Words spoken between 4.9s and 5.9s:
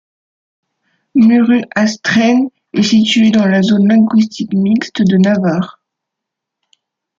de Navarre.